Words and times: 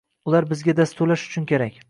Ular 0.31 0.45
bizga 0.53 0.75
dasturlash 0.79 1.29
uchun 1.31 1.49
kerak. 1.55 1.79